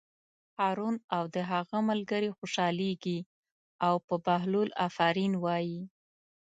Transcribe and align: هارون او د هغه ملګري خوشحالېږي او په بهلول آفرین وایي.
هارون 0.57 0.95
او 1.15 1.23
د 1.35 1.37
هغه 1.51 1.77
ملګري 1.89 2.29
خوشحالېږي 2.37 3.19
او 3.87 3.95
په 4.07 4.15
بهلول 4.25 4.69
آفرین 4.87 5.33
وایي. 5.43 5.81